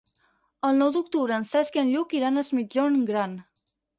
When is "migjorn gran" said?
2.61-3.37